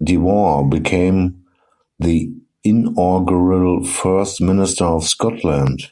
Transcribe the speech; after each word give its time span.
Dewar 0.00 0.62
became 0.64 1.42
the 1.98 2.32
inaugural 2.62 3.82
First 3.82 4.40
Minister 4.40 4.84
of 4.84 5.02
Scotland. 5.02 5.88